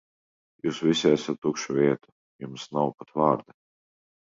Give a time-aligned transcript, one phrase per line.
[0.67, 2.11] Jūs visi esat tukša vieta,
[2.47, 3.59] jums nav pat vārda.